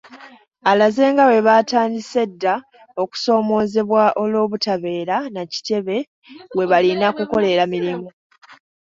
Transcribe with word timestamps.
Alaze 0.69 1.03
nga 1.11 1.23
bwe 1.27 1.45
baatandise 1.47 2.17
edda 2.25 2.53
okusoomoozebwa 3.03 4.03
olw’obutabeera 4.21 5.15
na 5.33 5.43
kitebe 5.51 5.97
we 6.55 6.63
balina 6.71 7.07
kukolera 7.17 7.63
mirimu. 7.73 8.07